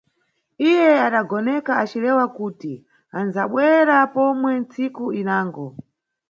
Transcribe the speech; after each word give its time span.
Iye 0.67 0.89
adagoneka 1.07 1.71
acilewa 1.83 2.25
kuti 2.37 2.71
andzabwera 3.17 3.95
pomwe 4.13 4.51
ntsiku 4.61 5.05
inango. 5.21 5.65